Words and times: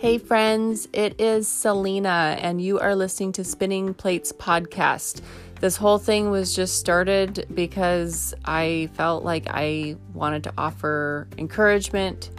Hey, 0.00 0.16
friends, 0.16 0.88
it 0.94 1.20
is 1.20 1.46
Selena, 1.46 2.38
and 2.40 2.58
you 2.58 2.78
are 2.78 2.96
listening 2.96 3.32
to 3.32 3.44
Spinning 3.44 3.92
Plates 3.92 4.32
Podcast. 4.32 5.20
This 5.60 5.76
whole 5.76 5.98
thing 5.98 6.30
was 6.30 6.56
just 6.56 6.78
started 6.78 7.46
because 7.52 8.32
I 8.46 8.88
felt 8.94 9.24
like 9.24 9.44
I 9.50 9.96
wanted 10.14 10.44
to 10.44 10.54
offer 10.56 11.28
encouragement, 11.36 12.30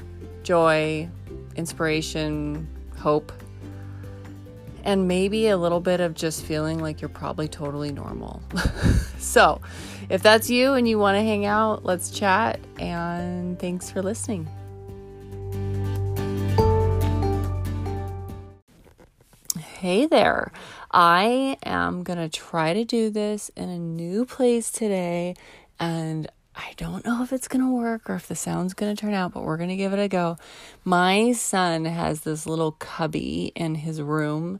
joy, 0.41 1.07
inspiration, 1.55 2.67
hope, 2.97 3.31
and 4.83 5.07
maybe 5.07 5.49
a 5.49 5.57
little 5.57 5.81
bit 5.81 5.99
of 5.99 6.15
just 6.15 6.43
feeling 6.43 6.79
like 6.79 6.99
you're 6.99 7.09
probably 7.09 7.47
totally 7.47 7.91
normal. 7.91 8.41
so, 9.19 9.61
if 10.09 10.23
that's 10.23 10.49
you 10.49 10.73
and 10.73 10.89
you 10.89 10.97
want 10.97 11.15
to 11.15 11.21
hang 11.21 11.45
out, 11.45 11.85
let's 11.85 12.09
chat, 12.09 12.59
and 12.79 13.59
thanks 13.59 13.91
for 13.91 14.01
listening. 14.01 14.49
Hey 19.81 20.05
there. 20.05 20.51
I 20.91 21.57
am 21.65 22.03
going 22.03 22.19
to 22.19 22.29
try 22.29 22.71
to 22.71 22.85
do 22.85 23.09
this 23.09 23.49
in 23.55 23.67
a 23.67 23.79
new 23.79 24.27
place 24.27 24.69
today, 24.69 25.33
and 25.79 26.29
I 26.55 26.73
don't 26.77 27.03
know 27.03 27.23
if 27.23 27.33
it's 27.33 27.47
going 27.47 27.65
to 27.65 27.71
work 27.71 28.07
or 28.07 28.13
if 28.13 28.27
the 28.27 28.35
sound's 28.35 28.75
going 28.75 28.95
to 28.95 29.01
turn 29.01 29.15
out, 29.15 29.33
but 29.33 29.41
we're 29.41 29.57
going 29.57 29.69
to 29.71 29.75
give 29.75 29.91
it 29.91 29.97
a 29.97 30.07
go. 30.07 30.37
My 30.83 31.31
son 31.31 31.85
has 31.85 32.21
this 32.21 32.45
little 32.45 32.73
cubby 32.73 33.53
in 33.55 33.73
his 33.73 33.99
room 34.03 34.59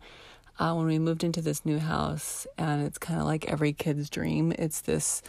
uh, 0.57 0.73
when 0.73 0.87
we 0.87 0.97
moved 0.97 1.23
into 1.23 1.39
this 1.39 1.67
new 1.67 1.77
house, 1.77 2.47
and 2.57 2.81
it's 2.81 2.97
kind 2.97 3.19
of 3.19 3.27
like 3.27 3.45
every 3.45 3.73
kid's 3.73 4.09
dream. 4.09 4.51
It's 4.57 4.81
this 4.81 5.21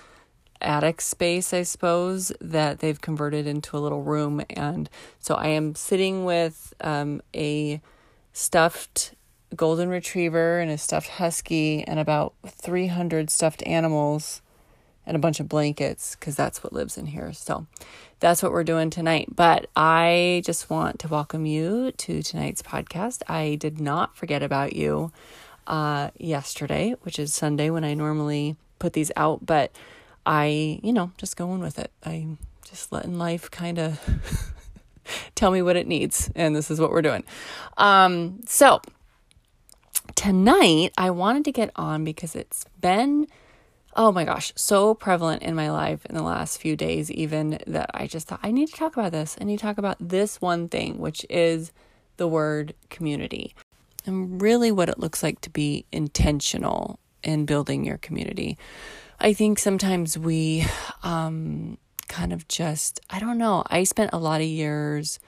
attic 0.63 1.03
space, 1.03 1.53
I 1.53 1.65
suppose, 1.65 2.33
that 2.41 2.79
they've 2.79 2.99
converted 2.99 3.47
into 3.47 3.77
a 3.77 3.81
little 3.81 4.03
room. 4.03 4.43
And 4.49 4.89
so 5.19 5.35
I 5.35 5.49
am 5.49 5.75
sitting 5.75 6.25
with 6.25 6.73
um, 6.81 7.21
a 7.37 7.83
stuffed 8.33 9.13
golden 9.57 9.89
retriever 9.89 10.61
and 10.61 10.71
a 10.71 10.79
stuffed 10.79 11.09
husky 11.09 11.85
and 11.85 11.99
about 11.99 12.35
300 12.47 13.31
stuffed 13.31 13.63
animals 13.67 14.43
and 15.07 15.17
a 15.17 15.21
bunch 15.21 15.41
of 15.41 15.49
blankets 15.49 16.15
because 16.15 16.37
that's 16.37 16.63
what 16.63 16.73
lives 16.73 16.97
in 16.97 17.07
here. 17.07 17.33
So 17.33 17.67
that's 18.21 18.43
what 18.43 18.53
we're 18.53 18.65
doing 18.65 18.91
tonight. 18.91 19.35
But 19.35 19.67
I 19.75 20.43
just 20.45 20.71
want 20.71 21.01
to 21.01 21.09
welcome 21.09 21.45
you 21.45 21.93
to 21.93 22.23
tonight's 22.23 22.63
podcast. 22.63 23.23
I 23.29 23.57
did 23.57 23.81
not 23.81 24.17
forget 24.17 24.43
about 24.43 24.75
you 24.75 25.13
uh, 25.67 26.11
yesterday, 26.19 26.95
which 27.03 27.19
is 27.19 27.35
Sunday 27.35 27.71
when 27.71 27.85
I 27.85 27.95
normally 27.95 28.57
put 28.79 28.93
these 28.93 29.13
out, 29.17 29.45
but 29.45 29.73
I, 30.25 30.81
you 30.83 30.93
know, 30.93 31.13
just 31.19 31.37
going 31.37 31.61
with 31.61 31.79
it. 31.79 31.91
I 32.05 32.27
just 32.65 32.93
letting 32.93 33.19
life 33.19 33.51
kind 33.51 33.79
of 33.79 34.55
tell 35.35 35.51
me 35.51 35.63
what 35.63 35.77
it 35.77 35.87
needs, 35.87 36.31
and 36.35 36.55
this 36.55 36.71
is 36.71 36.81
what 36.81 36.91
we're 36.91 37.03
doing. 37.03 37.25
Um, 37.77 38.41
so 38.47 38.81
tonight 40.15 40.93
I 40.97 41.11
wanted 41.11 41.45
to 41.47 41.53
get 41.53 41.71
on 41.77 42.05
because 42.05 42.35
it's 42.35 42.65
been 42.81 43.27
oh 43.95 44.11
my 44.11 44.25
gosh, 44.25 44.53
so 44.57 44.95
prevalent 44.95 45.43
in 45.43 45.55
my 45.55 45.71
life 45.71 46.07
in 46.07 46.15
the 46.15 46.23
last 46.23 46.59
few 46.59 46.77
days, 46.77 47.11
even 47.11 47.59
that 47.67 47.91
I 47.93 48.07
just 48.07 48.29
thought 48.29 48.41
I 48.43 48.51
need 48.51 48.69
to 48.69 48.75
talk 48.75 48.97
about 48.97 49.13
this. 49.13 49.37
I 49.41 49.45
need 49.45 49.59
to 49.59 49.63
talk 49.63 49.79
about 49.79 49.97
this 50.01 50.41
one 50.41 50.69
thing, 50.69 50.99
which 50.99 51.27
is 51.29 51.73
the 52.17 52.27
word 52.27 52.75
community 52.89 53.55
and 54.07 54.41
really 54.41 54.73
what 54.73 54.89
it 54.89 54.99
looks 54.99 55.23
like 55.23 55.41
to 55.43 55.51
be 55.51 55.85
intentional 55.93 56.99
in 57.23 57.45
building 57.45 57.85
your 57.85 57.99
community. 57.99 58.59
I 59.21 59.33
think 59.33 59.59
sometimes 59.59 60.19
we 60.19 60.65
um, 61.03 61.79
kind 62.09 62.33
of 62.33 62.49
just, 62.49 63.01
I 63.11 63.21
don't 63.21 63.39
know, 63.39 63.63
I 63.67 63.85
spent 63.85 64.11
a 64.13 64.19
lot 64.19 64.41
of 64.41 64.47
years 64.47 65.21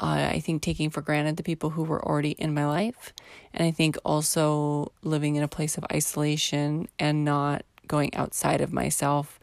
uh, 0.00 0.28
I 0.30 0.40
think 0.40 0.62
taking 0.62 0.90
for 0.90 1.00
granted 1.00 1.36
the 1.36 1.42
people 1.42 1.70
who 1.70 1.82
were 1.82 2.04
already 2.04 2.32
in 2.32 2.54
my 2.54 2.66
life. 2.66 3.12
And 3.54 3.66
I 3.66 3.70
think 3.70 3.96
also 4.04 4.92
living 5.02 5.36
in 5.36 5.42
a 5.42 5.48
place 5.48 5.78
of 5.78 5.84
isolation 5.92 6.88
and 6.98 7.24
not 7.24 7.64
going 7.86 8.14
outside 8.14 8.60
of 8.60 8.72
myself 8.72 9.38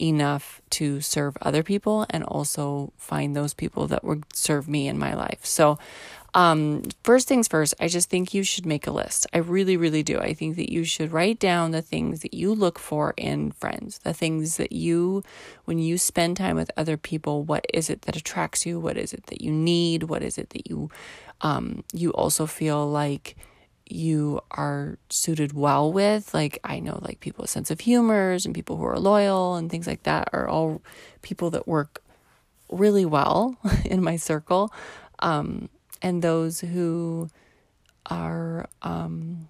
enough 0.00 0.62
to 0.70 1.00
serve 1.00 1.36
other 1.42 1.62
people 1.62 2.06
and 2.10 2.22
also 2.24 2.92
find 2.96 3.34
those 3.34 3.52
people 3.52 3.86
that 3.88 4.04
would 4.04 4.24
serve 4.32 4.68
me 4.68 4.86
in 4.86 4.98
my 4.98 5.14
life. 5.14 5.44
So 5.44 5.78
um, 6.34 6.82
first 7.04 7.26
things 7.26 7.48
first, 7.48 7.74
I 7.80 7.88
just 7.88 8.10
think 8.10 8.34
you 8.34 8.42
should 8.42 8.66
make 8.66 8.86
a 8.86 8.90
list. 8.90 9.26
I 9.32 9.38
really, 9.38 9.76
really 9.76 10.02
do. 10.02 10.18
I 10.18 10.34
think 10.34 10.56
that 10.56 10.70
you 10.70 10.84
should 10.84 11.10
write 11.10 11.38
down 11.38 11.70
the 11.70 11.82
things 11.82 12.20
that 12.20 12.34
you 12.34 12.54
look 12.54 12.78
for 12.78 13.14
in 13.16 13.52
friends, 13.52 13.98
the 13.98 14.12
things 14.12 14.58
that 14.58 14.72
you, 14.72 15.22
when 15.64 15.78
you 15.78 15.96
spend 15.96 16.36
time 16.36 16.56
with 16.56 16.70
other 16.76 16.96
people, 16.96 17.44
what 17.44 17.64
is 17.72 17.88
it 17.88 18.02
that 18.02 18.16
attracts 18.16 18.66
you? 18.66 18.78
What 18.78 18.98
is 18.98 19.14
it 19.14 19.26
that 19.26 19.40
you 19.40 19.50
need? 19.50 20.04
What 20.04 20.22
is 20.22 20.36
it 20.36 20.50
that 20.50 20.68
you, 20.68 20.90
um, 21.40 21.82
you 21.94 22.10
also 22.10 22.46
feel 22.46 22.86
like 22.86 23.36
you 23.90 24.40
are 24.50 24.98
suited 25.08 25.54
well 25.54 25.90
with. 25.90 26.34
Like 26.34 26.58
I 26.62 26.78
know 26.78 26.98
like 27.00 27.20
people 27.20 27.42
with 27.42 27.50
sense 27.50 27.70
of 27.70 27.80
humors 27.80 28.44
and 28.44 28.54
people 28.54 28.76
who 28.76 28.84
are 28.84 28.98
loyal 28.98 29.54
and 29.56 29.70
things 29.70 29.86
like 29.86 30.02
that 30.02 30.28
are 30.34 30.46
all 30.46 30.82
people 31.22 31.50
that 31.50 31.66
work 31.66 32.02
really 32.70 33.06
well 33.06 33.56
in 33.86 34.02
my 34.02 34.16
circle. 34.16 34.70
Um, 35.20 35.70
and 36.02 36.22
those 36.22 36.60
who 36.60 37.28
are 38.06 38.68
um, 38.82 39.48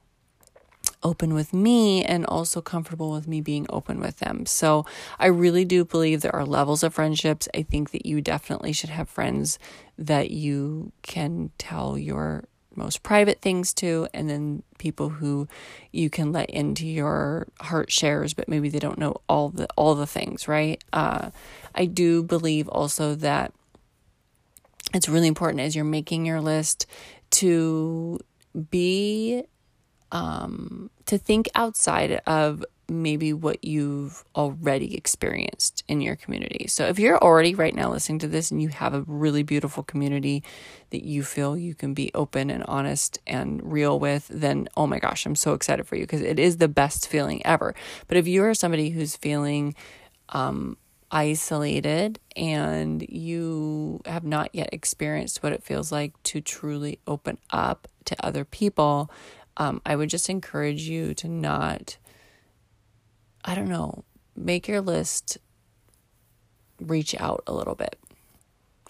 open 1.03 1.35
with 1.35 1.53
me 1.53 2.05
and 2.05 2.27
also 2.27 2.61
comfortable 2.61 3.13
with 3.13 3.29
me 3.29 3.41
being 3.41 3.67
open 3.71 4.01
with 4.01 4.19
them. 4.19 4.47
So 4.47 4.85
I 5.19 5.27
really 5.27 5.65
do 5.65 5.85
believe 5.85 6.21
there 6.21 6.35
are 6.35 6.45
levels 6.45 6.83
of 6.83 6.95
friendships. 6.95 7.49
I 7.55 7.63
think 7.63 7.91
that 7.93 8.07
you 8.07 8.21
definitely 8.21 8.73
should 8.73 8.91
have 8.91 9.09
friends 9.09 9.59
that 9.97 10.31
you 10.31 10.93
can 11.03 11.51
tell 11.59 11.97
your 11.97 12.45
most 12.75 13.03
private 13.03 13.41
things 13.41 13.75
to, 13.75 14.07
and 14.15 14.31
then 14.31 14.63
people 14.79 15.09
who 15.09 15.49
you 15.91 16.09
can 16.09 16.31
let 16.31 16.49
into 16.49 16.87
your 16.87 17.49
heart 17.61 17.91
shares, 17.91 18.35
but 18.35 18.49
maybe 18.49 18.69
they 18.69 18.79
don't 18.79 18.99
know 18.99 19.17
all 19.29 19.49
the 19.49 19.67
all 19.77 19.97
the 19.97 20.07
things, 20.07 20.47
right? 20.47 20.83
Uh, 20.93 21.31
I 21.75 21.87
do 21.87 22.23
believe 22.23 22.69
also 22.69 23.17
that 23.17 23.53
it's 24.95 25.09
really 25.09 25.29
important 25.29 25.61
as 25.61 25.77
you're 25.77 25.85
making 25.85 26.27
your 26.27 26.41
list 26.41 26.87
to 27.31 28.19
be 28.71 29.45
um, 30.11 30.91
to 31.07 31.19
think 31.19 31.49
outside 31.55 32.23
of 32.27 32.65
maybe 32.91 33.35
what 33.35 33.63
you've 33.63 34.25
already 34.35 34.97
experienced 34.97 35.85
in 35.89 36.01
your 36.01 36.17
community. 36.17 36.67
So 36.69 36.87
if 36.87 36.99
you're 36.99 37.19
already 37.19 37.55
right 37.55 37.75
now 37.75 37.91
listening 37.91 38.21
to 38.21 38.29
this 38.29 38.51
and 38.51 38.63
you 38.63 38.69
have 38.69 38.95
a 38.95 39.03
really 39.03 39.43
beautiful 39.43 39.83
community 39.83 40.43
that 40.91 41.05
you 41.05 41.23
feel 41.23 41.57
you 41.57 41.75
can 41.75 41.93
be 41.93 42.11
open 42.15 42.49
and 42.49 42.65
honest 42.65 43.19
and 43.27 43.61
real 43.71 43.99
with, 43.99 44.29
then 44.29 44.69
oh 44.75 44.87
my 44.87 44.99
gosh, 44.99 45.27
I'm 45.27 45.35
so 45.35 45.53
excited 45.53 45.87
for 45.87 45.97
you 45.97 46.05
because 46.05 46.23
it 46.23 46.39
is 46.39 46.57
the 46.57 46.69
best 46.69 47.09
feeling 47.09 47.45
ever. 47.45 47.75
But 48.07 48.17
if 48.17 48.27
you 48.27 48.43
are 48.45 48.55
somebody 48.55 48.89
who's 48.89 49.17
feeling 49.17 49.75
um, 50.31 50.79
isolated 51.11 52.21
and 52.37 53.03
you 53.09 54.01
have 54.05 54.25
not 54.25 54.55
yet 54.55 54.69
experienced 54.73 55.43
what 55.43 55.53
it 55.53 55.63
feels 55.63 55.91
like 55.91 56.21
to 56.25 56.41
truly 56.41 56.99
open 57.07 57.39
up 57.51 57.89
to 58.05 58.17
other 58.25 58.45
people, 58.45 59.11
um, 59.57 59.81
I 59.85 59.97
would 59.97 60.11
just 60.11 60.29
encourage 60.29 60.83
you 60.83 61.15
to 61.15 61.29
not, 61.29 61.97
I 63.45 63.55
don't 63.55 63.69
know, 63.69 64.05
make 64.37 64.69
your 64.69 64.81
list 64.81 65.39
reach 66.81 67.15
out 67.19 67.43
a 67.47 67.53
little 67.53 67.75
bit. 67.75 67.97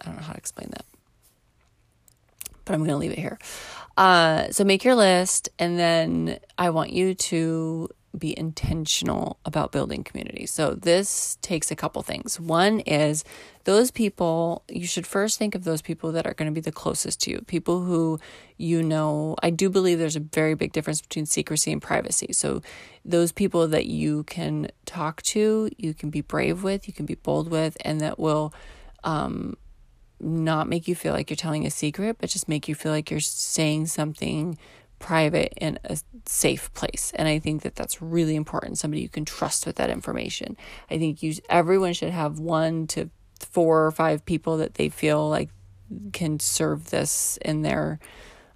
I 0.00 0.06
don't 0.06 0.16
know 0.16 0.22
how 0.22 0.32
to 0.32 0.38
explain 0.38 0.68
that, 0.70 0.84
but 2.64 2.74
I'm 2.74 2.80
going 2.80 2.90
to 2.90 2.96
leave 2.96 3.12
it 3.12 3.18
here. 3.18 3.38
Uh, 3.96 4.50
so 4.50 4.62
make 4.62 4.84
your 4.84 4.94
list, 4.94 5.48
and 5.58 5.78
then 5.78 6.38
I 6.56 6.70
want 6.70 6.92
you 6.92 7.14
to 7.14 7.88
be 8.16 8.36
intentional 8.38 9.38
about 9.44 9.72
building 9.72 10.02
community. 10.02 10.46
So 10.46 10.74
this 10.74 11.36
takes 11.42 11.70
a 11.70 11.76
couple 11.76 12.02
things. 12.02 12.40
One 12.40 12.80
is 12.80 13.22
those 13.64 13.90
people, 13.90 14.64
you 14.68 14.86
should 14.86 15.06
first 15.06 15.38
think 15.38 15.54
of 15.54 15.64
those 15.64 15.82
people 15.82 16.12
that 16.12 16.26
are 16.26 16.34
going 16.34 16.50
to 16.50 16.54
be 16.54 16.62
the 16.62 16.72
closest 16.72 17.20
to 17.22 17.30
you, 17.30 17.42
people 17.46 17.82
who 17.82 18.18
you 18.56 18.82
know. 18.82 19.36
I 19.42 19.50
do 19.50 19.68
believe 19.68 19.98
there's 19.98 20.16
a 20.16 20.20
very 20.20 20.54
big 20.54 20.72
difference 20.72 21.02
between 21.02 21.26
secrecy 21.26 21.70
and 21.70 21.82
privacy. 21.82 22.32
So 22.32 22.62
those 23.04 23.30
people 23.30 23.68
that 23.68 23.86
you 23.86 24.24
can 24.24 24.70
talk 24.86 25.22
to, 25.22 25.70
you 25.76 25.92
can 25.94 26.10
be 26.10 26.22
brave 26.22 26.62
with, 26.62 26.88
you 26.88 26.94
can 26.94 27.06
be 27.06 27.14
bold 27.14 27.50
with, 27.50 27.76
and 27.82 28.00
that 28.00 28.18
will 28.18 28.54
um, 29.04 29.56
not 30.20 30.68
make 30.68 30.88
you 30.88 30.94
feel 30.94 31.12
like 31.12 31.30
you're 31.30 31.36
telling 31.36 31.66
a 31.66 31.70
secret, 31.70 32.16
but 32.18 32.30
just 32.30 32.48
make 32.48 32.68
you 32.68 32.74
feel 32.74 32.92
like 32.92 33.10
you're 33.10 33.20
saying 33.20 33.86
something 33.86 34.58
private 34.98 35.52
in 35.56 35.78
a 35.84 35.98
safe 36.26 36.72
place. 36.74 37.12
And 37.14 37.28
i 37.28 37.38
think 37.38 37.62
that 37.62 37.76
that's 37.76 38.02
really 38.02 38.36
important 38.36 38.78
somebody 38.78 39.02
you 39.02 39.08
can 39.08 39.24
trust 39.24 39.66
with 39.66 39.76
that 39.76 39.90
information. 39.90 40.56
I 40.90 40.98
think 40.98 41.22
you 41.22 41.34
everyone 41.48 41.92
should 41.92 42.10
have 42.10 42.38
one 42.38 42.86
to 42.88 43.10
four 43.40 43.86
or 43.86 43.90
five 43.90 44.24
people 44.24 44.58
that 44.58 44.74
they 44.74 44.88
feel 44.88 45.28
like 45.28 45.50
can 46.12 46.38
serve 46.40 46.90
this 46.90 47.38
in 47.42 47.62
their 47.62 47.98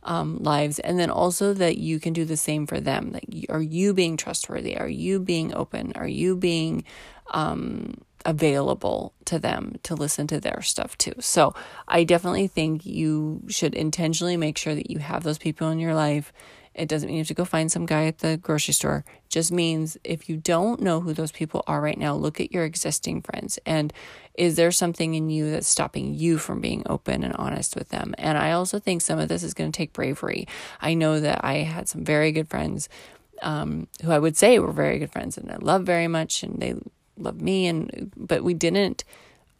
um, 0.02 0.38
lives. 0.38 0.80
And 0.80 0.98
then 0.98 1.10
also 1.10 1.54
that 1.54 1.78
you 1.78 2.00
can 2.00 2.12
do 2.12 2.24
the 2.24 2.36
same 2.36 2.66
for 2.66 2.80
them. 2.80 3.12
Like 3.12 3.46
are 3.48 3.62
you 3.62 3.94
being 3.94 4.16
trustworthy? 4.16 4.76
Are 4.76 4.88
you 4.88 5.20
being 5.20 5.54
open? 5.54 5.92
Are 5.94 6.08
you 6.08 6.36
being 6.36 6.84
um, 7.30 7.94
available 8.24 9.12
to 9.26 9.38
them 9.38 9.76
to 9.82 9.94
listen 9.94 10.26
to 10.28 10.40
their 10.40 10.62
stuff 10.62 10.96
too. 10.98 11.14
So 11.20 11.54
I 11.88 12.04
definitely 12.04 12.48
think 12.48 12.84
you 12.86 13.42
should 13.48 13.74
intentionally 13.74 14.36
make 14.36 14.58
sure 14.58 14.74
that 14.74 14.90
you 14.90 14.98
have 14.98 15.22
those 15.22 15.38
people 15.38 15.68
in 15.70 15.78
your 15.78 15.94
life. 15.94 16.32
It 16.74 16.88
doesn't 16.88 17.06
mean 17.06 17.16
you 17.16 17.20
have 17.20 17.28
to 17.28 17.34
go 17.34 17.44
find 17.44 17.70
some 17.70 17.84
guy 17.84 18.06
at 18.06 18.18
the 18.18 18.38
grocery 18.38 18.72
store. 18.72 19.04
It 19.06 19.28
just 19.30 19.52
means 19.52 19.98
if 20.04 20.28
you 20.28 20.38
don't 20.38 20.80
know 20.80 21.00
who 21.00 21.12
those 21.12 21.32
people 21.32 21.62
are 21.66 21.80
right 21.80 21.98
now, 21.98 22.14
look 22.14 22.40
at 22.40 22.52
your 22.52 22.64
existing 22.64 23.22
friends 23.22 23.58
and 23.66 23.92
is 24.34 24.56
there 24.56 24.70
something 24.70 25.14
in 25.14 25.28
you 25.28 25.50
that's 25.50 25.68
stopping 25.68 26.14
you 26.14 26.38
from 26.38 26.62
being 26.62 26.82
open 26.86 27.22
and 27.22 27.34
honest 27.34 27.76
with 27.76 27.90
them? 27.90 28.14
And 28.16 28.38
I 28.38 28.52
also 28.52 28.78
think 28.78 29.02
some 29.02 29.18
of 29.18 29.28
this 29.28 29.42
is 29.42 29.52
going 29.52 29.70
to 29.70 29.76
take 29.76 29.92
bravery. 29.92 30.48
I 30.80 30.94
know 30.94 31.20
that 31.20 31.44
I 31.44 31.56
had 31.58 31.88
some 31.88 32.02
very 32.04 32.32
good 32.32 32.48
friends 32.48 32.88
um, 33.42 33.88
who 34.02 34.10
I 34.10 34.18
would 34.18 34.36
say 34.36 34.58
were 34.58 34.72
very 34.72 34.98
good 34.98 35.12
friends 35.12 35.36
and 35.36 35.50
I 35.50 35.56
love 35.56 35.84
very 35.84 36.08
much 36.08 36.42
and 36.42 36.60
they 36.60 36.74
loved 37.16 37.42
me 37.42 37.66
and 37.66 38.12
but 38.16 38.42
we 38.42 38.54
didn't 38.54 39.04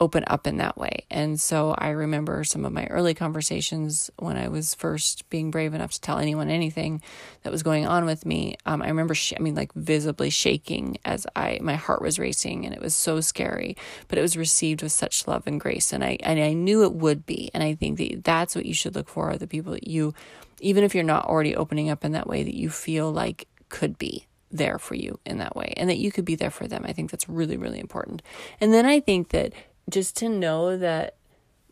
open 0.02 0.24
up 0.26 0.48
in 0.48 0.56
that 0.56 0.76
way. 0.76 1.04
And 1.10 1.40
so 1.40 1.76
I 1.78 1.90
remember 1.90 2.42
some 2.42 2.64
of 2.64 2.72
my 2.72 2.86
early 2.86 3.14
conversations 3.14 4.10
when 4.18 4.36
I 4.36 4.48
was 4.48 4.74
first 4.74 5.30
being 5.30 5.52
brave 5.52 5.74
enough 5.74 5.92
to 5.92 6.00
tell 6.00 6.18
anyone 6.18 6.50
anything 6.50 7.00
that 7.44 7.52
was 7.52 7.62
going 7.62 7.86
on 7.86 8.04
with 8.04 8.26
me. 8.26 8.56
Um, 8.66 8.82
I 8.82 8.88
remember, 8.88 9.14
sh- 9.14 9.34
I 9.38 9.40
mean, 9.40 9.54
like 9.54 9.72
visibly 9.74 10.28
shaking 10.28 10.98
as 11.04 11.24
I 11.36 11.60
my 11.62 11.76
heart 11.76 12.02
was 12.02 12.18
racing, 12.18 12.66
and 12.66 12.74
it 12.74 12.82
was 12.82 12.96
so 12.96 13.20
scary. 13.20 13.76
But 14.08 14.18
it 14.18 14.22
was 14.22 14.36
received 14.36 14.82
with 14.82 14.90
such 14.90 15.28
love 15.28 15.46
and 15.46 15.60
grace, 15.60 15.92
and 15.92 16.02
I 16.02 16.18
and 16.20 16.40
I 16.40 16.52
knew 16.52 16.82
it 16.82 16.94
would 16.94 17.24
be. 17.24 17.52
And 17.54 17.62
I 17.62 17.76
think 17.76 17.98
that 17.98 18.24
that's 18.24 18.56
what 18.56 18.66
you 18.66 18.74
should 18.74 18.96
look 18.96 19.08
for: 19.08 19.30
are 19.30 19.38
the 19.38 19.46
people 19.46 19.72
that 19.72 19.86
you, 19.86 20.14
even 20.60 20.82
if 20.82 20.96
you're 20.96 21.04
not 21.04 21.26
already 21.26 21.54
opening 21.54 21.90
up 21.90 22.04
in 22.04 22.10
that 22.10 22.26
way, 22.26 22.42
that 22.42 22.56
you 22.56 22.70
feel 22.70 23.12
like 23.12 23.46
could 23.68 23.98
be 23.98 24.26
there 24.52 24.78
for 24.78 24.94
you 24.94 25.18
in 25.24 25.38
that 25.38 25.56
way 25.56 25.72
and 25.76 25.88
that 25.88 25.98
you 25.98 26.12
could 26.12 26.24
be 26.24 26.34
there 26.34 26.50
for 26.50 26.68
them. 26.68 26.84
I 26.86 26.92
think 26.92 27.10
that's 27.10 27.28
really, 27.28 27.56
really 27.56 27.80
important. 27.80 28.22
And 28.60 28.72
then 28.72 28.86
I 28.86 29.00
think 29.00 29.30
that 29.30 29.52
just 29.90 30.16
to 30.18 30.28
know 30.28 30.76
that, 30.76 31.16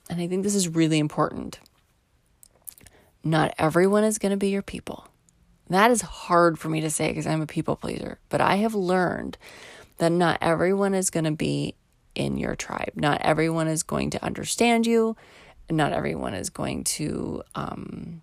and 0.08 0.20
I 0.20 0.26
think 0.26 0.42
this 0.42 0.54
is 0.54 0.68
really 0.68 0.98
important, 0.98 1.60
not 3.22 3.54
everyone 3.58 4.04
is 4.04 4.18
going 4.18 4.30
to 4.30 4.36
be 4.36 4.48
your 4.48 4.62
people. 4.62 5.06
That 5.68 5.90
is 5.90 6.00
hard 6.00 6.58
for 6.58 6.68
me 6.68 6.80
to 6.80 6.90
say 6.90 7.08
because 7.08 7.26
I'm 7.26 7.42
a 7.42 7.46
people 7.46 7.76
pleaser, 7.76 8.18
but 8.28 8.40
I 8.40 8.56
have 8.56 8.74
learned 8.74 9.38
that 9.98 10.10
not 10.10 10.38
everyone 10.40 10.94
is 10.94 11.10
going 11.10 11.24
to 11.24 11.30
be 11.30 11.76
in 12.14 12.38
your 12.38 12.56
tribe. 12.56 12.92
Not 12.96 13.20
everyone 13.20 13.68
is 13.68 13.82
going 13.82 14.10
to 14.10 14.24
understand 14.24 14.86
you. 14.86 15.16
Not 15.70 15.92
everyone 15.92 16.34
is 16.34 16.50
going 16.50 16.82
to 16.84 17.42
um, 17.54 18.22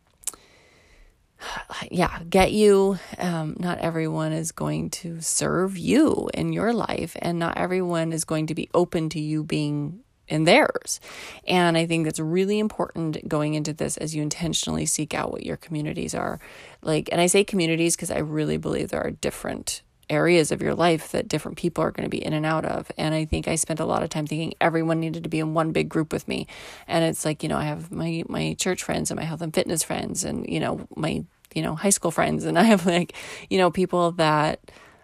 yeah, 1.92 2.19
get 2.30 2.51
you. 2.51 3.00
Um, 3.18 3.56
not 3.60 3.80
everyone 3.80 4.34
is 4.34 4.51
going 4.51 4.89
to 4.92 5.22
serve 5.22 5.78
you 5.78 6.30
in 6.34 6.54
your 6.54 6.74
life, 6.74 7.16
and 7.19 7.39
not 7.39 7.57
everyone 7.57 8.13
is 8.13 8.25
going 8.25 8.48
to 8.48 8.56
be 8.56 8.69
open 8.74 9.10
to 9.10 9.19
you 9.19 9.44
being 9.44 10.00
in 10.28 10.44
theirs. 10.44 11.00
And 11.48 11.78
I 11.78 11.86
think 11.86 12.06
that's 12.06 12.19
really 12.19 12.60
important 12.60 13.28
going 13.28 13.54
into 13.54 13.74
this 13.74 13.98
as 13.98 14.13
you 14.13 14.22
intentionally 14.22 14.86
seek 14.86 15.13
out 15.13 15.31
what 15.31 15.45
your 15.45 15.57
communities 15.57 16.13
are. 16.13 16.39
Like, 16.81 17.10
and 17.12 17.22
I 17.22 17.28
say 17.28 17.44
communities 17.44 17.95
because 17.95 18.12
I 18.12 18.19
really 18.19 18.57
believe 18.57 18.89
there 18.89 19.04
are 19.04 19.12
different 19.12 19.81
areas 20.09 20.51
of 20.51 20.62
your 20.62 20.74
life 20.74 21.12
that 21.12 21.27
different 21.27 21.57
people 21.57 21.83
are 21.83 21.92
going 21.92 22.06
to 22.06 22.09
be 22.09 22.24
in 22.24 22.33
and 22.33 22.45
out 22.45 22.65
of. 22.65 22.92
And 22.98 23.13
I 23.13 23.25
think 23.25 23.48
I 23.48 23.56
spent 23.56 23.80
a 23.80 23.86
lot 23.86 24.04
of 24.04 24.09
time 24.09 24.27
thinking 24.27 24.54
everyone 24.62 25.00
needed 25.00 25.24
to 25.24 25.30
be 25.30 25.39
in 25.39 25.54
one 25.54 25.71
big 25.71 25.89
group 25.89 26.13
with 26.13 26.27
me. 26.27 26.48
And 26.88 27.04
it's 27.04 27.25
like, 27.25 27.44
you 27.44 27.50
know, 27.50 27.57
I 27.57 27.65
have 27.65 27.92
my 27.92 28.24
my 28.27 28.56
church 28.57 28.83
friends 28.83 29.12
and 29.12 29.19
my 29.19 29.25
health 29.25 29.42
and 29.42 29.54
fitness 29.54 29.83
friends 29.83 30.24
and, 30.24 30.48
you 30.48 30.59
know, 30.59 30.88
my, 30.95 31.25
you 31.54 31.62
know, 31.62 31.75
high 31.75 31.89
school 31.89 32.12
friends 32.12 32.45
and 32.45 32.57
I 32.59 32.63
have 32.63 32.86
like, 32.86 33.13
you 33.50 33.57
know, 33.57 33.71
people 33.71 34.12
that 34.13 34.59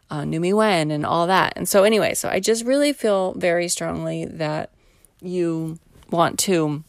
uh, 0.09 0.25
knew 0.25 0.39
me 0.39 0.53
when 0.53 0.91
and 0.91 1.05
all 1.05 1.27
that. 1.27 1.53
And 1.55 1.67
so 1.67 1.83
anyway, 1.83 2.13
so 2.13 2.29
I 2.29 2.39
just 2.39 2.65
really 2.65 2.93
feel 2.93 3.33
very 3.33 3.67
strongly 3.67 4.25
that 4.25 4.69
you 5.21 5.79
want 6.09 6.37
to 6.39 6.83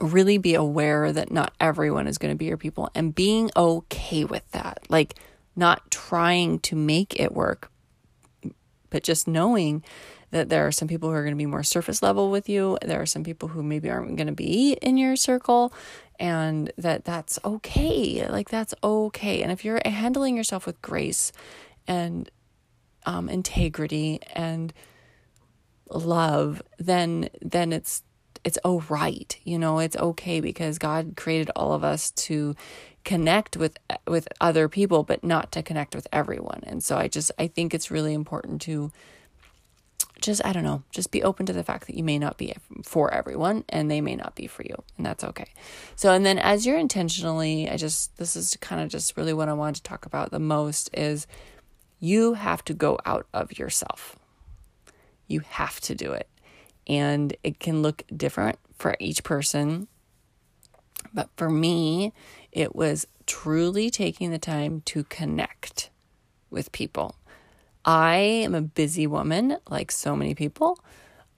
really 0.00 0.38
be 0.38 0.54
aware 0.54 1.12
that 1.12 1.30
not 1.30 1.52
everyone 1.60 2.08
is 2.08 2.18
going 2.18 2.34
to 2.34 2.38
be 2.38 2.46
your 2.46 2.56
people 2.56 2.90
and 2.94 3.14
being 3.14 3.50
okay 3.56 4.24
with 4.24 4.50
that. 4.52 4.80
Like 4.88 5.14
not 5.56 5.90
trying 5.90 6.58
to 6.60 6.76
make 6.76 7.18
it 7.18 7.32
work, 7.32 7.70
but 8.90 9.02
just 9.02 9.26
knowing 9.28 9.82
that 10.30 10.48
there 10.48 10.66
are 10.66 10.72
some 10.72 10.88
people 10.88 11.08
who 11.08 11.14
are 11.14 11.22
going 11.22 11.34
to 11.34 11.38
be 11.38 11.46
more 11.46 11.62
surface 11.62 12.02
level 12.02 12.30
with 12.30 12.48
you. 12.48 12.76
There 12.82 13.00
are 13.00 13.06
some 13.06 13.22
people 13.22 13.48
who 13.48 13.62
maybe 13.62 13.88
aren't 13.88 14.16
going 14.16 14.26
to 14.26 14.32
be 14.32 14.72
in 14.82 14.96
your 14.96 15.14
circle, 15.14 15.72
and 16.18 16.72
that 16.76 17.04
that's 17.04 17.38
okay. 17.44 18.26
Like, 18.28 18.50
that's 18.50 18.74
okay. 18.82 19.42
And 19.42 19.52
if 19.52 19.64
you're 19.64 19.80
handling 19.84 20.36
yourself 20.36 20.66
with 20.66 20.82
grace 20.82 21.30
and 21.86 22.28
um, 23.06 23.28
integrity 23.28 24.20
and 24.32 24.72
love, 25.88 26.62
then 26.78 27.28
then 27.40 27.72
it's 27.72 28.02
it's 28.44 28.58
all 28.58 28.80
right. 28.88 29.38
you 29.44 29.58
know 29.58 29.78
it's 29.78 29.96
okay 29.96 30.40
because 30.40 30.78
god 30.78 31.14
created 31.16 31.50
all 31.56 31.72
of 31.72 31.82
us 31.82 32.10
to 32.12 32.54
connect 33.04 33.56
with 33.56 33.78
with 34.06 34.26
other 34.40 34.68
people 34.68 35.02
but 35.02 35.22
not 35.22 35.52
to 35.52 35.62
connect 35.62 35.94
with 35.94 36.06
everyone. 36.12 36.62
And 36.66 36.82
so 36.82 36.96
i 36.96 37.08
just 37.08 37.30
i 37.38 37.46
think 37.46 37.74
it's 37.74 37.90
really 37.90 38.14
important 38.14 38.62
to 38.62 38.90
just 40.20 40.44
i 40.44 40.52
don't 40.52 40.64
know 40.64 40.82
just 40.90 41.10
be 41.10 41.22
open 41.22 41.44
to 41.44 41.52
the 41.52 41.64
fact 41.64 41.86
that 41.86 41.96
you 41.96 42.04
may 42.04 42.18
not 42.18 42.38
be 42.38 42.54
for 42.82 43.12
everyone 43.12 43.62
and 43.68 43.90
they 43.90 44.00
may 44.00 44.16
not 44.16 44.34
be 44.34 44.46
for 44.46 44.62
you 44.62 44.74
and 44.96 45.04
that's 45.04 45.24
okay. 45.24 45.52
So 45.96 46.12
and 46.12 46.24
then 46.24 46.38
as 46.38 46.66
you're 46.66 46.78
intentionally 46.78 47.68
i 47.68 47.76
just 47.76 48.16
this 48.16 48.36
is 48.36 48.56
kind 48.60 48.80
of 48.80 48.88
just 48.88 49.16
really 49.16 49.34
what 49.34 49.48
i 49.48 49.52
wanted 49.52 49.76
to 49.76 49.82
talk 49.82 50.06
about 50.06 50.30
the 50.30 50.38
most 50.38 50.88
is 50.94 51.26
you 52.00 52.34
have 52.34 52.64
to 52.64 52.74
go 52.74 52.98
out 53.06 53.26
of 53.32 53.58
yourself. 53.58 54.16
You 55.26 55.40
have 55.40 55.80
to 55.80 55.94
do 55.94 56.12
it 56.12 56.28
and 56.86 57.36
it 57.42 57.58
can 57.60 57.82
look 57.82 58.02
different 58.14 58.58
for 58.76 58.96
each 58.98 59.22
person 59.22 59.88
but 61.12 61.28
for 61.36 61.50
me 61.50 62.12
it 62.52 62.74
was 62.74 63.06
truly 63.26 63.90
taking 63.90 64.30
the 64.30 64.38
time 64.38 64.82
to 64.86 65.04
connect 65.04 65.90
with 66.50 66.72
people. 66.72 67.16
I 67.84 68.16
am 68.16 68.54
a 68.54 68.62
busy 68.62 69.06
woman, 69.06 69.58
like 69.68 69.90
so 69.90 70.16
many 70.16 70.34
people. 70.34 70.78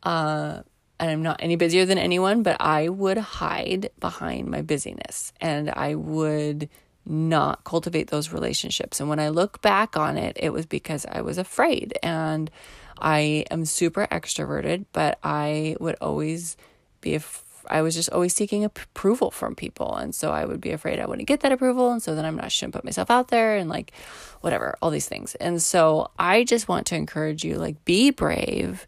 Uh, 0.02 0.62
and 1.00 1.10
I'm 1.10 1.22
not 1.22 1.38
any 1.40 1.56
busier 1.56 1.84
than 1.84 1.98
anyone, 1.98 2.42
but 2.42 2.60
I 2.60 2.88
would 2.88 3.18
hide 3.18 3.90
behind 3.98 4.48
my 4.48 4.62
busyness 4.62 5.32
and 5.40 5.70
I 5.70 5.94
would 5.94 6.68
not 7.04 7.64
cultivate 7.64 8.08
those 8.08 8.32
relationships. 8.32 9.00
And 9.00 9.08
when 9.08 9.20
I 9.20 9.28
look 9.28 9.60
back 9.62 9.96
on 9.96 10.16
it, 10.16 10.36
it 10.40 10.50
was 10.50 10.66
because 10.66 11.04
I 11.06 11.20
was 11.20 11.38
afraid. 11.38 11.98
And 12.02 12.50
I 12.98 13.44
am 13.50 13.64
super 13.64 14.06
extroverted, 14.10 14.86
but 14.92 15.18
I 15.22 15.76
would 15.80 15.96
always 16.00 16.56
be 17.00 17.14
afraid 17.14 17.42
I 17.68 17.82
was 17.82 17.94
just 17.94 18.10
always 18.10 18.34
seeking 18.34 18.64
approval 18.64 19.30
from 19.30 19.54
people. 19.54 19.94
And 19.96 20.14
so 20.14 20.30
I 20.30 20.44
would 20.44 20.60
be 20.60 20.70
afraid 20.70 21.00
I 21.00 21.06
wouldn't 21.06 21.28
get 21.28 21.40
that 21.40 21.52
approval. 21.52 21.90
And 21.90 22.02
so 22.02 22.14
then 22.14 22.24
I'm 22.24 22.36
not, 22.36 22.52
shouldn't 22.52 22.74
put 22.74 22.84
myself 22.84 23.10
out 23.10 23.28
there 23.28 23.56
and 23.56 23.68
like 23.68 23.92
whatever, 24.40 24.76
all 24.80 24.90
these 24.90 25.08
things. 25.08 25.34
And 25.36 25.60
so 25.60 26.10
I 26.18 26.44
just 26.44 26.68
want 26.68 26.86
to 26.88 26.96
encourage 26.96 27.44
you, 27.44 27.56
like, 27.56 27.84
be 27.84 28.10
brave 28.10 28.86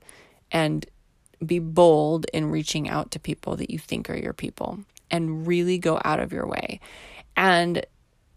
and 0.50 0.87
be 1.44 1.59
bold 1.59 2.26
in 2.33 2.50
reaching 2.50 2.88
out 2.88 3.11
to 3.12 3.21
people 3.21 3.56
that 3.56 3.71
you 3.71 3.78
think 3.78 4.11
are 4.11 4.16
your 4.16 4.33
people 4.33 4.78
and 5.11 5.47
really 5.47 5.78
go 5.78 6.00
out 6.04 6.21
of 6.21 6.33
your 6.33 6.47
way. 6.47 6.80
And 7.37 7.85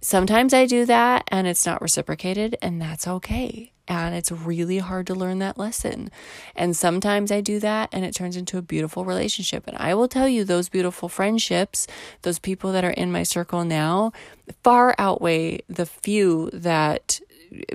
sometimes 0.02 0.54
I 0.54 0.66
do 0.66 0.86
that 0.86 1.24
and 1.30 1.48
it's 1.48 1.66
not 1.66 1.82
reciprocated, 1.82 2.58
and 2.62 2.82
that's 2.82 3.08
okay. 3.08 3.72
And 3.88 4.16
it's 4.16 4.32
really 4.32 4.78
hard 4.78 5.08
to 5.08 5.16
learn 5.16 5.40
that 5.40 5.58
lesson. 5.58 6.12
And 6.56 6.78
sometimes 6.78 7.32
I 7.32 7.42
do 7.42 7.60
that 7.60 7.90
and 7.92 8.06
it 8.06 8.16
turns 8.16 8.38
into 8.38 8.58
a 8.58 8.62
beautiful 8.62 9.04
relationship. 9.04 9.68
And 9.68 9.76
I 9.78 9.96
will 9.96 10.08
tell 10.08 10.30
you, 10.30 10.46
those 10.46 10.70
beautiful 10.70 11.10
friendships, 11.10 11.88
those 12.22 12.40
people 12.40 12.72
that 12.72 12.86
are 12.86 12.92
in 12.92 13.12
my 13.12 13.24
circle 13.24 13.66
now, 13.66 14.14
far 14.64 14.96
outweigh 14.98 15.62
the 15.68 15.86
few 15.86 16.50
that 16.54 17.20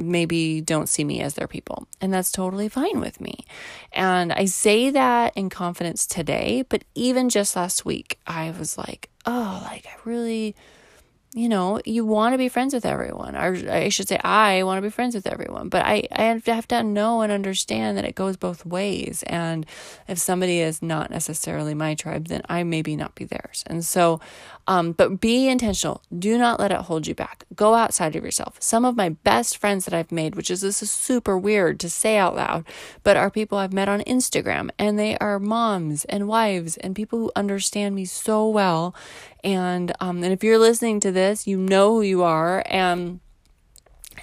maybe 0.00 0.62
don't 0.62 0.88
see 0.88 1.04
me 1.04 1.20
as 1.20 1.34
their 1.34 1.48
people. 1.48 1.86
And 2.00 2.14
that's 2.14 2.32
totally 2.32 2.70
fine 2.70 2.98
with 2.98 3.20
me. 3.20 3.44
And 3.92 4.32
I 4.32 4.46
say 4.46 4.88
that 4.90 5.36
in 5.36 5.50
confidence 5.50 6.06
today, 6.06 6.64
but 6.68 6.84
even 6.94 7.28
just 7.28 7.56
last 7.56 7.84
week, 7.84 8.18
I 8.26 8.54
was 8.58 8.78
like, 8.78 9.10
oh, 9.26 9.60
like 9.64 9.86
I 9.86 9.96
really 10.04 10.56
you 11.36 11.50
know, 11.50 11.78
you 11.84 12.06
want 12.06 12.32
to 12.32 12.38
be 12.38 12.48
friends 12.48 12.72
with 12.72 12.86
everyone. 12.86 13.36
Or 13.36 13.54
I 13.70 13.90
should 13.90 14.08
say, 14.08 14.18
I 14.24 14.62
want 14.62 14.78
to 14.78 14.82
be 14.82 14.88
friends 14.88 15.14
with 15.14 15.26
everyone. 15.26 15.68
But 15.68 15.84
I, 15.84 16.08
I 16.10 16.42
have 16.46 16.66
to 16.68 16.82
know 16.82 17.20
and 17.20 17.30
understand 17.30 17.98
that 17.98 18.06
it 18.06 18.14
goes 18.14 18.38
both 18.38 18.64
ways. 18.64 19.22
And 19.26 19.66
if 20.08 20.16
somebody 20.16 20.60
is 20.60 20.80
not 20.80 21.10
necessarily 21.10 21.74
my 21.74 21.94
tribe, 21.94 22.28
then 22.28 22.40
I 22.48 22.62
maybe 22.62 22.96
not 22.96 23.14
be 23.14 23.24
theirs. 23.24 23.64
And 23.66 23.84
so, 23.84 24.18
um, 24.66 24.92
but 24.92 25.20
be 25.20 25.46
intentional. 25.46 26.00
Do 26.18 26.38
not 26.38 26.58
let 26.58 26.72
it 26.72 26.78
hold 26.78 27.06
you 27.06 27.14
back. 27.14 27.44
Go 27.54 27.74
outside 27.74 28.16
of 28.16 28.24
yourself. 28.24 28.56
Some 28.58 28.86
of 28.86 28.96
my 28.96 29.10
best 29.10 29.58
friends 29.58 29.84
that 29.84 29.92
I've 29.92 30.10
made, 30.10 30.36
which 30.36 30.50
is 30.50 30.62
this 30.62 30.82
is 30.82 30.90
super 30.90 31.36
weird 31.36 31.78
to 31.80 31.90
say 31.90 32.16
out 32.16 32.34
loud, 32.34 32.64
but 33.02 33.18
are 33.18 33.30
people 33.30 33.58
I've 33.58 33.74
met 33.74 33.90
on 33.90 34.00
Instagram, 34.00 34.70
and 34.78 34.98
they 34.98 35.18
are 35.18 35.38
moms 35.38 36.06
and 36.06 36.26
wives 36.26 36.78
and 36.78 36.96
people 36.96 37.18
who 37.18 37.32
understand 37.36 37.94
me 37.94 38.06
so 38.06 38.48
well 38.48 38.94
and 39.46 39.92
um, 40.00 40.22
and 40.24 40.32
if 40.32 40.44
you're 40.44 40.58
listening 40.58 41.00
to 41.00 41.12
this, 41.12 41.46
you 41.46 41.56
know 41.56 41.94
who 41.94 42.02
you 42.02 42.22
are, 42.22 42.62
and 42.66 43.20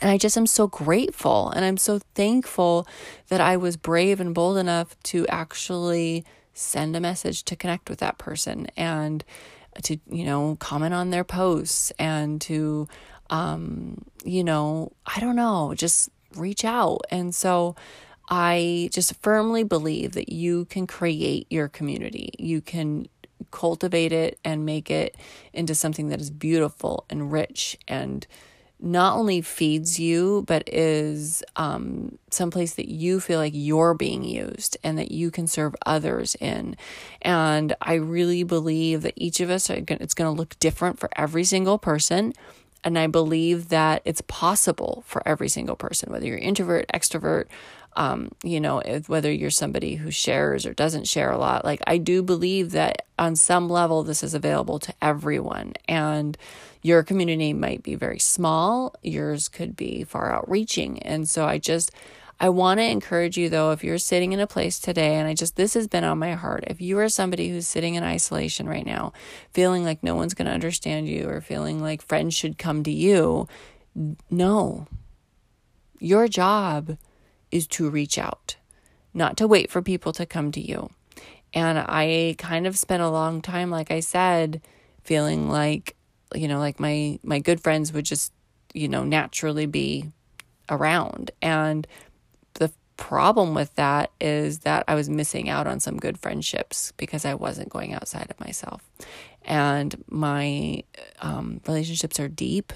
And 0.02 0.12
I 0.12 0.18
just 0.18 0.38
am 0.38 0.48
so 0.48 0.68
grateful 0.68 1.50
and 1.52 1.64
I'm 1.64 1.78
so 1.78 2.00
thankful 2.16 2.88
that 3.30 3.40
I 3.40 3.58
was 3.58 3.78
brave 3.78 4.20
and 4.20 4.34
bold 4.36 4.58
enough 4.58 4.96
to 5.04 5.26
actually 5.28 6.26
send 6.54 6.96
a 6.96 7.00
message 7.00 7.44
to 7.46 7.56
connect 7.56 7.90
with 7.90 8.00
that 8.00 8.18
person 8.18 8.68
and 8.76 9.24
to, 9.84 9.98
you 10.10 10.26
know, 10.26 10.58
comment 10.60 10.94
on 10.94 11.10
their 11.12 11.24
posts 11.24 11.92
and 11.98 12.42
to, 12.42 12.88
um, 13.30 14.04
you 14.26 14.44
know, 14.44 14.92
I 15.06 15.20
don't 15.20 15.36
know, 15.36 15.74
just 15.76 16.10
reach 16.36 16.66
out. 16.66 17.02
And 17.10 17.34
so 17.34 17.76
I 18.30 18.90
just 18.92 19.16
firmly 19.22 19.64
believe 19.64 20.14
that 20.14 20.32
you 20.32 20.66
can 20.66 20.88
create 20.88 21.48
your 21.50 21.70
community. 21.70 22.32
You 22.40 22.62
can 22.62 23.08
cultivate 23.52 24.12
it 24.12 24.40
and 24.44 24.66
make 24.66 24.90
it 24.92 25.16
into 25.54 25.76
something 25.76 26.10
that 26.10 26.22
is 26.22 26.30
beautiful 26.30 27.06
and 27.10 27.32
rich 27.32 27.78
and 27.88 28.26
not 28.84 29.16
only 29.16 29.42
feeds 29.42 29.98
you, 29.98 30.44
but 30.46 30.68
is 30.68 31.42
um, 31.56 32.18
someplace 32.30 32.74
that 32.74 32.90
you 32.90 33.22
feel 33.22 33.40
like 33.40 33.54
you're 33.56 33.94
being 33.94 34.24
used 34.24 34.78
and 34.84 34.98
that 34.98 35.10
you 35.10 35.32
can 35.32 35.48
serve 35.48 35.74
others 35.86 36.36
in. 36.36 36.76
And 37.22 37.74
I 37.82 37.94
really 37.94 38.44
believe 38.44 39.02
that 39.04 39.14
each 39.16 39.40
of 39.40 39.50
us, 39.50 39.70
are 39.70 39.80
gonna, 39.80 40.02
it's 40.02 40.14
going 40.14 40.34
to 40.34 40.38
look 40.38 40.60
different 40.60 41.00
for 41.00 41.10
every 41.16 41.46
single 41.46 41.78
person. 41.78 42.34
And 42.84 43.00
I 43.00 43.08
believe 43.08 43.70
that 43.70 44.02
it's 44.04 44.22
possible 44.28 45.06
for 45.08 45.26
every 45.26 45.48
single 45.48 45.78
person, 45.78 46.12
whether 46.12 46.26
you're 46.28 46.38
introvert, 46.38 46.86
extrovert, 46.94 47.46
um, 47.96 48.32
you 48.44 48.60
know, 48.60 48.82
whether 49.08 49.32
you're 49.32 49.50
somebody 49.50 49.96
who 49.96 50.12
shares 50.12 50.66
or 50.66 50.74
doesn't 50.74 51.08
share 51.08 51.32
a 51.32 51.38
lot. 51.38 51.64
Like, 51.66 51.82
I 51.88 51.98
do 51.98 52.24
believe 52.24 52.72
that 52.72 53.06
on 53.18 53.36
some 53.36 53.70
level, 53.70 54.04
this 54.04 54.24
is 54.24 54.34
available 54.34 54.80
to 54.80 54.94
everyone. 55.02 55.74
And 55.88 56.38
your 56.82 57.04
community 57.04 57.54
might 57.54 57.84
be 57.84 57.96
very 57.96 58.20
small, 58.20 58.96
yours 59.02 59.48
could 59.48 59.76
be 59.76 60.04
far 60.04 60.34
outreaching. 60.34 61.02
And 61.04 61.30
so 61.30 61.46
I 61.46 61.58
just, 61.58 61.92
I 62.40 62.50
want 62.50 62.80
to 62.80 62.84
encourage 62.84 63.38
you 63.38 63.50
though, 63.50 63.72
if 63.72 63.84
you're 63.84 63.98
sitting 63.98 64.34
in 64.34 64.42
a 64.42 64.48
place 64.48 64.80
today, 64.80 65.16
and 65.16 65.28
I 65.28 65.34
just, 65.34 65.56
this 65.56 65.76
has 65.76 65.88
been 65.88 66.04
on 66.04 66.20
my 66.20 66.34
heart. 66.34 66.66
If 66.68 66.82
you 66.82 67.00
are 67.00 67.08
somebody 67.08 67.50
who's 67.50 67.68
sitting 67.68 67.96
in 67.96 68.04
isolation 68.04 68.68
right 68.68 68.86
now, 68.86 69.14
feeling 69.54 69.86
like 69.86 70.04
no 70.04 70.16
one's 70.16 70.34
going 70.34 70.48
to 70.48 70.54
understand 70.54 71.08
you 71.08 71.30
or 71.30 71.40
feeling 71.40 71.82
like 71.82 72.02
friends 72.02 72.34
should 72.34 72.58
come 72.58 72.84
to 72.84 72.92
you, 72.92 73.48
no. 74.30 74.88
Your 76.00 76.28
job 76.28 76.98
is 77.54 77.68
to 77.68 77.90
reach 77.90 78.18
out, 78.18 78.56
not 79.14 79.38
to 79.38 79.48
wait 79.48 79.70
for 79.70 79.82
people 79.82 80.12
to 80.12 80.26
come 80.26 80.52
to 80.52 80.60
you. 80.60 80.90
And 81.54 81.78
I 81.78 82.36
kind 82.40 82.66
of 82.66 82.78
spent 82.78 83.04
a 83.04 83.10
long 83.10 83.42
time, 83.42 83.70
like 83.70 83.92
I 83.92 84.00
said, 84.00 84.60
feeling 85.04 85.50
like, 85.50 85.96
you 86.34 86.48
know, 86.48 86.58
like 86.58 86.80
my 86.80 87.20
my 87.22 87.38
good 87.38 87.62
friends 87.62 87.94
would 87.94 88.06
just, 88.06 88.34
you 88.74 88.88
know, 88.88 89.04
naturally 89.04 89.68
be 89.68 90.06
around. 90.68 91.30
And 91.44 91.86
the 92.56 92.72
problem 92.98 93.54
with 93.54 93.76
that 93.76 94.10
is 94.20 94.60
that 94.60 94.84
I 94.88 94.96
was 94.96 95.10
missing 95.10 95.48
out 95.48 95.68
on 95.68 95.80
some 95.80 95.98
good 95.98 96.18
friendships 96.18 96.92
because 96.98 97.24
I 97.24 97.36
wasn't 97.36 97.70
going 97.70 97.94
outside 97.94 98.32
of 98.32 98.40
myself. 98.40 98.82
And 99.46 100.04
my 100.10 100.84
um, 101.22 101.62
relationships 101.68 102.20
are 102.20 102.30
deep 102.30 102.74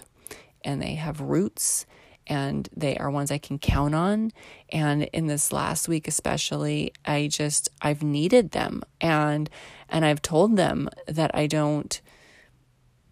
and 0.63 0.79
they 0.79 0.95
have 0.95 1.19
roots 1.19 1.87
and 2.27 2.69
they 2.75 2.97
are 2.97 3.09
ones 3.09 3.31
I 3.31 3.37
can 3.37 3.57
count 3.57 3.95
on. 3.95 4.31
And 4.69 5.03
in 5.13 5.27
this 5.27 5.51
last 5.51 5.87
week, 5.87 6.07
especially, 6.07 6.93
I 7.05 7.27
just, 7.27 7.69
I've 7.81 8.03
needed 8.03 8.51
them 8.51 8.83
and, 9.01 9.49
and 9.89 10.05
I've 10.05 10.21
told 10.21 10.57
them 10.57 10.89
that 11.07 11.31
I 11.33 11.47
don't 11.47 11.99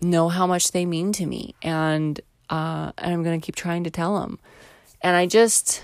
know 0.01 0.29
how 0.29 0.45
much 0.45 0.71
they 0.71 0.85
mean 0.85 1.13
to 1.13 1.25
me. 1.25 1.55
And, 1.61 2.19
uh, 2.49 2.91
and 2.97 3.13
I'm 3.13 3.23
going 3.23 3.39
to 3.39 3.45
keep 3.45 3.55
trying 3.55 3.85
to 3.85 3.89
tell 3.89 4.19
them. 4.19 4.39
And 5.01 5.15
I 5.15 5.25
just 5.25 5.83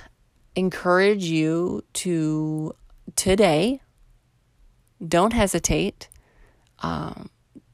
encourage 0.56 1.24
you 1.24 1.84
to 1.94 2.76
today, 3.16 3.82
don't 5.06 5.34
hesitate. 5.34 6.10
Um, 6.80 7.30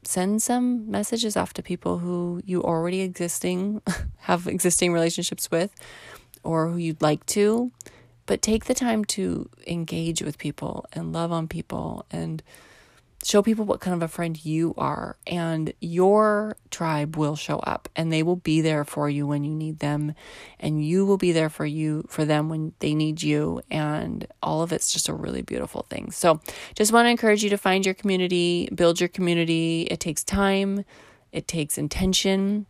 send 0.08 0.40
some 0.40 0.90
messages 0.90 1.36
off 1.36 1.52
to 1.52 1.62
people 1.62 1.98
who 1.98 2.40
you 2.46 2.62
already 2.62 3.02
existing 3.02 3.82
have 4.20 4.46
existing 4.46 4.90
relationships 4.90 5.50
with 5.50 5.74
or 6.42 6.70
who 6.70 6.78
you'd 6.78 7.02
like 7.02 7.26
to 7.26 7.70
but 8.24 8.40
take 8.40 8.64
the 8.64 8.72
time 8.72 9.04
to 9.04 9.50
engage 9.66 10.22
with 10.22 10.38
people 10.38 10.86
and 10.94 11.12
love 11.12 11.30
on 11.30 11.46
people 11.46 12.06
and 12.10 12.42
show 13.24 13.42
people 13.42 13.64
what 13.64 13.80
kind 13.80 13.94
of 13.94 14.02
a 14.02 14.08
friend 14.08 14.44
you 14.44 14.74
are 14.78 15.16
and 15.26 15.72
your 15.80 16.56
tribe 16.70 17.16
will 17.16 17.34
show 17.34 17.58
up 17.58 17.88
and 17.96 18.12
they 18.12 18.22
will 18.22 18.36
be 18.36 18.60
there 18.60 18.84
for 18.84 19.08
you 19.08 19.26
when 19.26 19.42
you 19.42 19.54
need 19.54 19.80
them 19.80 20.14
and 20.60 20.84
you 20.84 21.04
will 21.04 21.16
be 21.16 21.32
there 21.32 21.48
for 21.48 21.66
you 21.66 22.06
for 22.08 22.24
them 22.24 22.48
when 22.48 22.72
they 22.78 22.94
need 22.94 23.22
you 23.22 23.60
and 23.70 24.26
all 24.42 24.62
of 24.62 24.72
it's 24.72 24.92
just 24.92 25.08
a 25.08 25.12
really 25.12 25.42
beautiful 25.42 25.84
thing. 25.90 26.10
So 26.12 26.40
just 26.74 26.92
want 26.92 27.06
to 27.06 27.10
encourage 27.10 27.42
you 27.42 27.50
to 27.50 27.58
find 27.58 27.84
your 27.84 27.94
community 27.94 28.68
build 28.74 29.00
your 29.00 29.08
community. 29.08 29.82
It 29.90 29.98
takes 29.98 30.22
time. 30.22 30.84
It 31.32 31.48
takes 31.48 31.76
intention. 31.76 32.66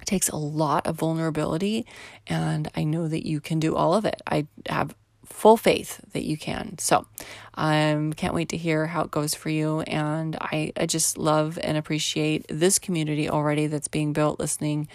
It 0.00 0.06
takes 0.06 0.28
a 0.28 0.36
lot 0.36 0.86
of 0.86 0.96
vulnerability 0.96 1.86
and 2.26 2.70
i 2.74 2.84
know 2.84 3.08
that 3.08 3.26
you 3.26 3.40
can 3.40 3.58
do 3.58 3.74
all 3.74 3.94
of 3.94 4.04
it. 4.04 4.20
I 4.26 4.46
have 4.68 4.94
full 5.26 5.56
faith 5.56 6.00
that 6.12 6.24
you 6.24 6.36
can. 6.36 6.78
So, 6.78 7.06
um, 7.54 8.12
can't 8.12 8.34
wait 8.34 8.48
to 8.50 8.56
hear 8.56 8.86
how 8.86 9.02
it 9.02 9.10
goes 9.10 9.34
for 9.34 9.50
you. 9.50 9.80
And 9.82 10.36
I, 10.40 10.72
I 10.76 10.86
just 10.86 11.18
love 11.18 11.58
and 11.62 11.76
appreciate 11.76 12.46
this 12.48 12.78
community 12.78 13.28
already 13.28 13.66
that's 13.66 13.88
being 13.88 14.12
built 14.12 14.40
listening 14.40 14.88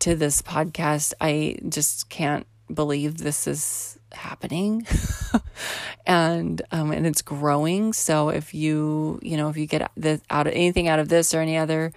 to 0.00 0.14
this 0.16 0.42
podcast. 0.42 1.12
I 1.20 1.58
just 1.68 2.08
can't 2.08 2.46
believe 2.72 3.18
this 3.18 3.46
is 3.46 3.98
happening 4.12 4.86
and 6.06 6.62
um 6.72 6.90
and 6.90 7.06
it's 7.06 7.22
growing 7.22 7.92
so 7.92 8.28
if 8.28 8.52
you 8.52 9.18
you 9.22 9.36
know 9.36 9.48
if 9.48 9.56
you 9.56 9.66
get 9.66 9.90
the, 9.96 10.20
out 10.30 10.46
of 10.46 10.52
anything 10.52 10.88
out 10.88 10.98
of 10.98 11.08
this 11.08 11.32
or 11.32 11.40
any 11.40 11.56
other 11.56 11.92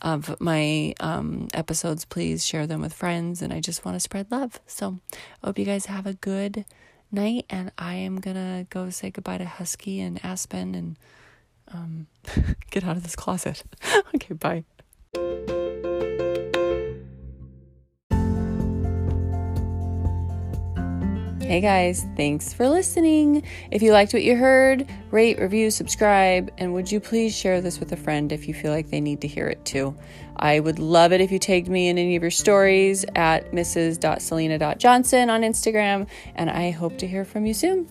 of 0.00 0.40
my 0.40 0.92
um 0.98 1.46
episodes 1.54 2.04
please 2.04 2.44
share 2.44 2.66
them 2.66 2.80
with 2.80 2.92
friends 2.92 3.42
and 3.42 3.52
i 3.52 3.60
just 3.60 3.84
want 3.84 3.94
to 3.94 4.00
spread 4.00 4.28
love 4.30 4.58
so 4.66 4.98
i 5.42 5.46
hope 5.46 5.58
you 5.58 5.64
guys 5.64 5.86
have 5.86 6.06
a 6.06 6.14
good 6.14 6.64
night, 7.12 7.46
and 7.50 7.70
I 7.78 7.94
am 7.94 8.20
gonna 8.20 8.66
go 8.70 8.90
say 8.90 9.10
goodbye 9.10 9.38
to 9.38 9.44
Husky 9.44 10.00
and 10.00 10.24
Aspen 10.24 10.74
and 10.74 10.96
um, 11.72 12.06
get 12.70 12.84
out 12.84 12.96
of 12.96 13.02
this 13.02 13.16
closet. 13.16 13.62
okay, 14.14 14.34
bye. 14.34 14.64
Hey 21.52 21.60
guys, 21.60 22.06
thanks 22.16 22.54
for 22.54 22.66
listening. 22.66 23.42
If 23.70 23.82
you 23.82 23.92
liked 23.92 24.14
what 24.14 24.22
you 24.22 24.34
heard, 24.36 24.88
rate, 25.10 25.38
review, 25.38 25.70
subscribe, 25.70 26.50
and 26.56 26.72
would 26.72 26.90
you 26.90 26.98
please 26.98 27.36
share 27.36 27.60
this 27.60 27.78
with 27.78 27.92
a 27.92 27.96
friend 27.98 28.32
if 28.32 28.48
you 28.48 28.54
feel 28.54 28.72
like 28.72 28.88
they 28.88 29.02
need 29.02 29.20
to 29.20 29.28
hear 29.28 29.48
it 29.48 29.62
too? 29.62 29.94
I 30.36 30.60
would 30.60 30.78
love 30.78 31.12
it 31.12 31.20
if 31.20 31.30
you 31.30 31.38
tagged 31.38 31.68
me 31.68 31.88
in 31.88 31.98
any 31.98 32.16
of 32.16 32.22
your 32.22 32.30
stories 32.30 33.04
at 33.16 33.52
mrs.selena.johnson 33.52 35.28
on 35.28 35.42
Instagram, 35.42 36.08
and 36.36 36.48
I 36.48 36.70
hope 36.70 36.96
to 36.96 37.06
hear 37.06 37.26
from 37.26 37.44
you 37.44 37.52
soon. 37.52 37.86